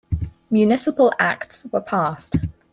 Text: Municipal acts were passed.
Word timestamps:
Municipal 0.49 1.13
acts 1.19 1.67
were 1.71 1.79
passed. 1.79 2.37